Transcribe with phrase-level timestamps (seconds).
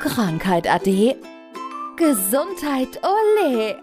[0.00, 1.16] Krankheit ade.
[1.96, 3.80] Gesundheit ole.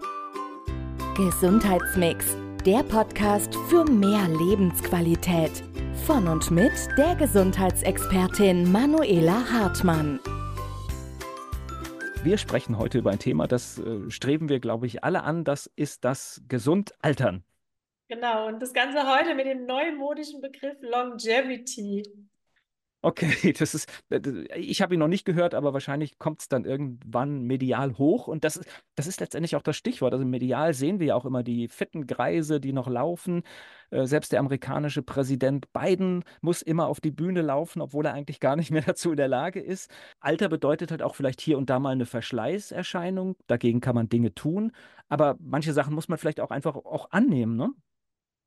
[1.14, 5.62] Gesundheitsmix, der Podcast für mehr Lebensqualität.
[6.06, 10.18] Von und mit der Gesundheitsexpertin Manuela Hartmann.
[12.22, 15.44] Wir sprechen heute über ein Thema, das äh, streben wir, glaube ich, alle an.
[15.44, 17.44] Das ist das Gesundaltern.
[18.08, 22.04] Genau, und das Ganze heute mit dem neumodischen Begriff Longevity.
[23.06, 24.18] Okay, das ist, äh,
[24.56, 28.26] ich habe ihn noch nicht gehört, aber wahrscheinlich kommt es dann irgendwann medial hoch.
[28.26, 28.60] Und das,
[28.96, 30.12] das ist letztendlich auch das Stichwort.
[30.12, 33.44] Also medial sehen wir ja auch immer die fitten Greise, die noch laufen.
[33.90, 38.40] Äh, selbst der amerikanische Präsident Biden muss immer auf die Bühne laufen, obwohl er eigentlich
[38.40, 39.88] gar nicht mehr dazu in der Lage ist.
[40.18, 43.36] Alter bedeutet halt auch vielleicht hier und da mal eine Verschleißerscheinung.
[43.46, 44.72] Dagegen kann man Dinge tun.
[45.08, 47.70] Aber manche Sachen muss man vielleicht auch einfach auch annehmen, ne?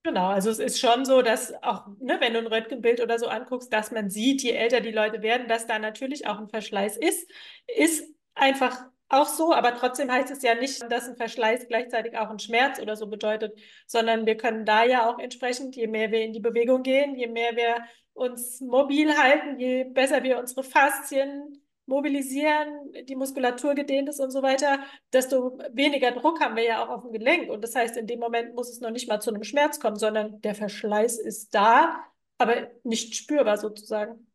[0.04, 3.28] Genau, also es ist schon so, dass auch, ne, wenn du ein Röntgenbild oder so
[3.28, 6.96] anguckst, dass man sieht, je älter die Leute werden, dass da natürlich auch ein Verschleiß
[6.98, 7.30] ist.
[7.68, 8.78] Ist einfach
[9.10, 12.80] auch so, aber trotzdem heißt es ja nicht, dass ein Verschleiß gleichzeitig auch ein Schmerz
[12.80, 16.40] oder so bedeutet, sondern wir können da ja auch entsprechend, je mehr wir in die
[16.40, 23.16] Bewegung gehen, je mehr wir uns mobil halten, je besser wir unsere Faszien mobilisieren, die
[23.16, 24.80] Muskulatur gedehnt ist und so weiter,
[25.12, 27.50] desto weniger Druck haben wir ja auch auf dem Gelenk.
[27.50, 29.98] Und das heißt, in dem Moment muss es noch nicht mal zu einem Schmerz kommen,
[29.98, 32.04] sondern der Verschleiß ist da,
[32.38, 34.28] aber nicht spürbar sozusagen.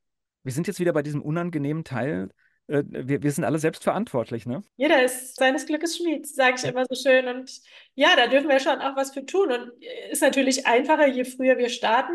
[0.42, 2.28] Wir sind jetzt wieder bei diesem unangenehmen Teil.
[2.66, 4.62] Äh, wir, wir sind alle selbstverantwortlich, ne?
[4.76, 7.28] Jeder ist seines Glückes Schmied, sage ich immer so schön.
[7.28, 7.50] Und
[7.94, 9.50] ja, da dürfen wir schon auch was für tun.
[9.50, 9.72] Und
[10.10, 12.12] ist natürlich einfacher, je früher wir starten.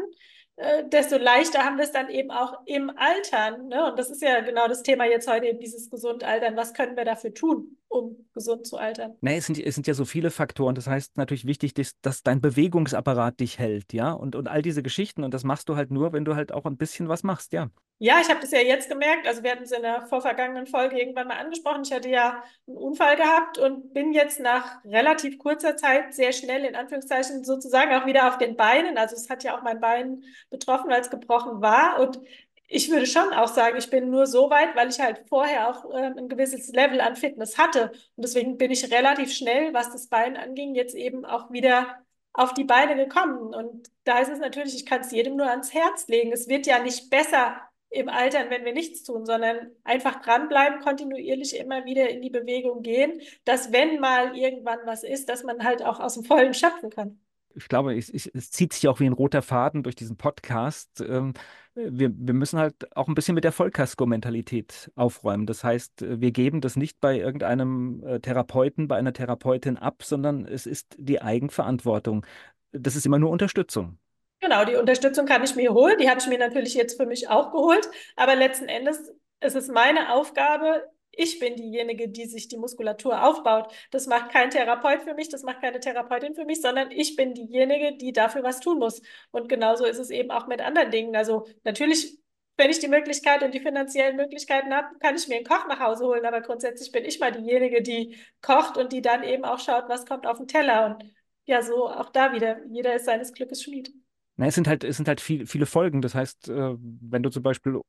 [0.60, 3.70] Äh, desto leichter haben wir es dann eben auch im Altern.
[3.70, 3.90] Ne?
[3.90, 6.58] Und das ist ja genau das Thema jetzt heute, eben dieses Gesundaltern.
[6.58, 9.16] Was können wir dafür tun, um gesund zu altern?
[9.22, 10.76] Nee, es sind, es sind ja so viele Faktoren.
[10.76, 14.84] Das heißt natürlich wichtig, dass, dass dein Bewegungsapparat dich hält, ja, und, und all diese
[14.84, 15.24] Geschichten.
[15.24, 17.70] Und das machst du halt nur, wenn du halt auch ein bisschen was machst, ja.
[18.02, 19.28] Ja, ich habe das ja jetzt gemerkt.
[19.28, 21.82] Also wir hatten es in der vorvergangenen Folge irgendwann mal angesprochen.
[21.84, 26.64] Ich hatte ja einen Unfall gehabt und bin jetzt nach relativ kurzer Zeit sehr schnell
[26.64, 28.98] in Anführungszeichen sozusagen auch wieder auf den Beinen.
[28.98, 32.00] Also es hat ja auch mein Bein betroffen, weil es gebrochen war.
[32.00, 32.22] Und
[32.70, 35.92] ich würde schon auch sagen, ich bin nur so weit, weil ich halt vorher auch
[35.92, 37.92] äh, ein gewisses Level an Fitness hatte.
[38.16, 41.98] Und deswegen bin ich relativ schnell, was das Bein anging, jetzt eben auch wieder
[42.32, 43.56] auf die Beine gekommen.
[43.56, 46.32] Und da ist es natürlich, ich kann es jedem nur ans Herz legen.
[46.32, 47.60] Es wird ja nicht besser
[47.90, 52.84] im Altern, wenn wir nichts tun, sondern einfach dranbleiben, kontinuierlich immer wieder in die Bewegung
[52.84, 56.92] gehen, dass wenn mal irgendwann was ist, dass man halt auch aus dem Vollen schöpfen
[56.92, 57.20] kann.
[57.60, 61.02] Ich glaube, es, es zieht sich auch wie ein roter Faden durch diesen Podcast.
[61.02, 61.34] Ähm,
[61.76, 65.46] wir, wir müssen halt auch ein bisschen mit der Vollkasko-Mentalität aufräumen.
[65.46, 70.46] Das heißt, wir geben das nicht bei irgendeinem äh, Therapeuten, bei einer Therapeutin ab, sondern
[70.46, 72.26] es ist die Eigenverantwortung.
[72.72, 73.98] Das ist immer nur Unterstützung.
[74.40, 75.98] Genau, die Unterstützung kann ich mir holen.
[76.00, 77.90] Die habe ich mir natürlich jetzt für mich auch geholt.
[78.16, 83.74] Aber letzten Endes ist es meine Aufgabe, ich bin diejenige, die sich die Muskulatur aufbaut.
[83.92, 87.34] Das macht kein Therapeut für mich, das macht keine Therapeutin für mich, sondern ich bin
[87.34, 89.02] diejenige, die dafür was tun muss.
[89.32, 91.16] Und genauso ist es eben auch mit anderen Dingen.
[91.16, 92.18] Also natürlich,
[92.58, 95.80] wenn ich die Möglichkeit und die finanziellen Möglichkeiten habe, kann ich mir einen Koch nach
[95.80, 96.26] Hause holen.
[96.26, 100.06] Aber grundsätzlich bin ich mal diejenige, die kocht und die dann eben auch schaut, was
[100.06, 100.86] kommt auf den Teller.
[100.86, 101.12] Und
[101.46, 102.64] ja, so auch da wieder.
[102.68, 103.92] Jeder ist seines Glückes Schmied.
[104.36, 106.02] Na, es sind halt, es sind halt viel, viele Folgen.
[106.02, 107.82] Das heißt, äh, wenn du zum Beispiel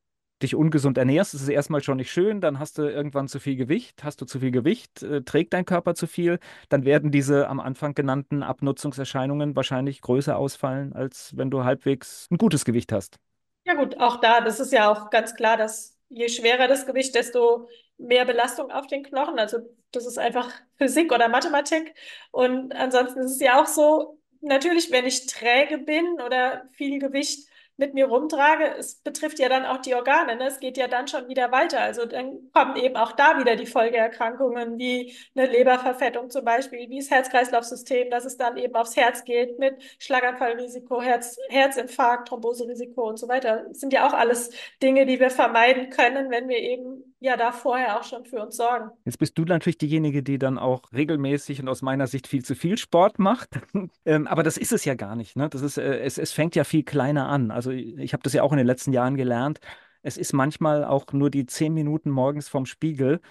[0.43, 3.55] dich ungesund ernährst, ist es erstmal schon nicht schön, dann hast du irgendwann zu viel
[3.55, 7.47] Gewicht, hast du zu viel Gewicht, äh, trägt dein Körper zu viel, dann werden diese
[7.47, 13.17] am Anfang genannten Abnutzungserscheinungen wahrscheinlich größer ausfallen, als wenn du halbwegs ein gutes Gewicht hast.
[13.65, 17.15] Ja gut, auch da, das ist ja auch ganz klar, dass je schwerer das Gewicht,
[17.15, 19.39] desto mehr Belastung auf den Knochen.
[19.39, 19.59] Also
[19.91, 21.93] das ist einfach Physik oder Mathematik.
[22.31, 27.47] Und ansonsten ist es ja auch so, natürlich, wenn ich träge bin oder viel Gewicht
[27.81, 30.35] mit mir rumtrage, es betrifft ja dann auch die Organe.
[30.35, 30.45] Ne?
[30.45, 31.81] Es geht ja dann schon wieder weiter.
[31.81, 36.99] Also dann kommen eben auch da wieder die Folgeerkrankungen wie eine Leberverfettung zum Beispiel, wie
[36.99, 43.17] das Herz-Kreislauf-System, dass es dann eben aufs Herz geht mit Schlaganfallrisiko, Herz, Herzinfarkt, Thromboserisiko und
[43.17, 43.65] so weiter.
[43.67, 44.51] Das sind ja auch alles
[44.83, 46.90] Dinge, die wir vermeiden können, wenn wir eben
[47.21, 48.89] ja da vorher auch schon für uns sorgen.
[49.05, 52.55] Jetzt bist du natürlich diejenige, die dann auch regelmäßig und aus meiner Sicht viel zu
[52.55, 53.49] viel Sport macht.
[54.05, 55.37] ähm, aber das ist es ja gar nicht.
[55.37, 55.47] Ne?
[55.47, 57.51] Das ist, äh, es, es fängt ja viel kleiner an.
[57.51, 59.59] Also ich habe das ja auch in den letzten Jahren gelernt.
[60.01, 63.21] Es ist manchmal auch nur die zehn Minuten morgens vom Spiegel,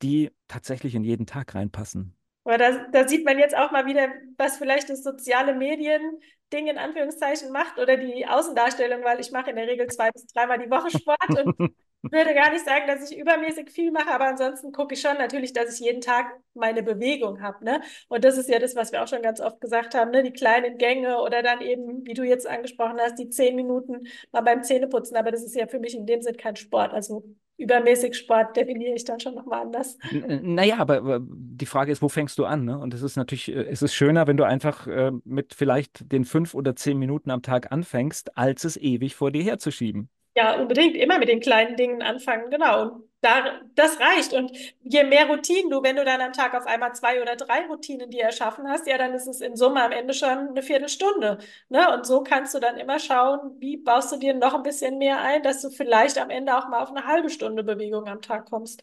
[0.00, 2.14] die tatsächlich in jeden Tag reinpassen.
[2.44, 4.08] Aber da, da sieht man jetzt auch mal wieder,
[4.38, 9.56] was vielleicht das soziale Medien-Ding in Anführungszeichen macht oder die Außendarstellung, weil ich mache in
[9.56, 13.18] der Regel zwei bis dreimal die Woche Sport und würde gar nicht sagen, dass ich
[13.18, 17.42] übermäßig viel mache, aber ansonsten gucke ich schon natürlich, dass ich jeden Tag meine Bewegung
[17.42, 17.64] habe.
[17.64, 17.80] Ne?
[18.08, 20.22] Und das ist ja das, was wir auch schon ganz oft gesagt haben, ne?
[20.22, 24.40] die kleinen Gänge oder dann eben, wie du jetzt angesprochen hast, die zehn Minuten mal
[24.40, 25.16] beim Zähneputzen.
[25.16, 26.92] Aber das ist ja für mich in dem Sinn kein Sport.
[26.92, 27.24] Also
[27.58, 29.98] übermäßig Sport definiere ich dann schon nochmal anders.
[30.10, 32.64] naja, aber die Frage ist, wo fängst du an?
[32.64, 32.78] Ne?
[32.78, 36.24] Und es ist natürlich, äh, es ist schöner, wenn du einfach äh, mit vielleicht den
[36.24, 40.08] fünf oder zehn Minuten am Tag anfängst, als es ewig vor dir herzuschieben.
[40.40, 42.82] Ja, unbedingt immer mit den kleinen Dingen anfangen, genau.
[42.82, 44.32] Und da, das reicht.
[44.32, 44.50] Und
[44.82, 48.10] je mehr Routinen du, wenn du dann am Tag auf einmal zwei oder drei Routinen
[48.10, 51.36] dir erschaffen hast, ja, dann ist es in Summe am Ende schon eine Viertelstunde.
[51.68, 51.92] Ne?
[51.94, 55.20] Und so kannst du dann immer schauen, wie baust du dir noch ein bisschen mehr
[55.20, 58.48] ein, dass du vielleicht am Ende auch mal auf eine halbe Stunde Bewegung am Tag
[58.48, 58.82] kommst.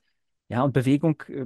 [0.50, 1.46] Ja, und Bewegung, äh,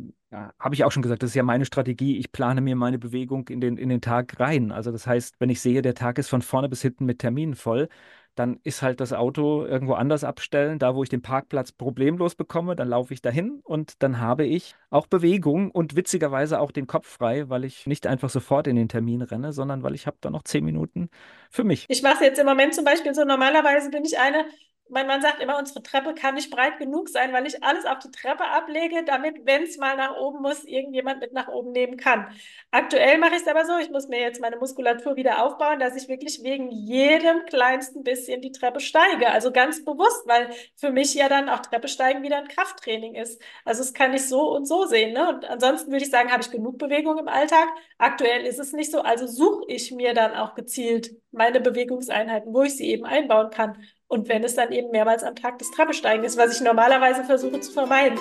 [0.59, 2.17] habe ich auch schon gesagt, das ist ja meine Strategie.
[2.17, 4.71] Ich plane mir meine Bewegung in den, in den Tag rein.
[4.71, 7.55] Also das heißt, wenn ich sehe, der Tag ist von vorne bis hinten mit Terminen
[7.55, 7.89] voll,
[8.35, 12.75] dann ist halt das Auto irgendwo anders abstellen, da wo ich den Parkplatz problemlos bekomme,
[12.75, 17.07] dann laufe ich dahin und dann habe ich auch Bewegung und witzigerweise auch den Kopf
[17.07, 20.29] frei, weil ich nicht einfach sofort in den Termin renne, sondern weil ich habe da
[20.29, 21.09] noch zehn Minuten
[21.49, 21.85] für mich.
[21.89, 24.45] Ich mache es jetzt im Moment zum Beispiel so, normalerweise bin ich eine,
[24.91, 27.99] mein Mann sagt immer, unsere Treppe kann nicht breit genug sein, weil ich alles auf
[27.99, 31.97] die Treppe ablege, damit, wenn es mal nach oben muss, irgendjemand mit nach oben nehmen
[31.97, 32.27] kann.
[32.71, 35.95] Aktuell mache ich es aber so, ich muss mir jetzt meine Muskulatur wieder aufbauen, dass
[35.95, 39.29] ich wirklich wegen jedem kleinsten bisschen die Treppe steige.
[39.29, 43.41] Also ganz bewusst, weil für mich ja dann auch Treppe steigen wieder ein Krafttraining ist.
[43.65, 45.13] Also es kann ich so und so sehen.
[45.13, 45.29] Ne?
[45.29, 47.67] Und ansonsten würde ich sagen, habe ich genug Bewegung im Alltag.
[47.97, 52.63] Aktuell ist es nicht so, also suche ich mir dann auch gezielt meine Bewegungseinheiten, wo
[52.63, 53.77] ich sie eben einbauen kann.
[54.11, 57.61] Und wenn es dann eben mehrmals am Tag das Treppesteigen ist, was ich normalerweise versuche
[57.61, 58.19] zu vermeiden.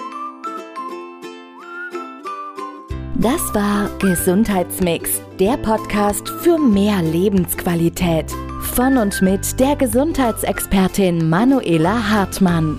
[3.17, 8.31] Das war Gesundheitsmix, der Podcast für mehr Lebensqualität.
[8.77, 12.79] Von und mit der Gesundheitsexpertin Manuela Hartmann.